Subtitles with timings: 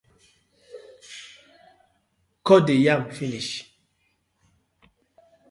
[2.45, 3.53] Kot de yam finish.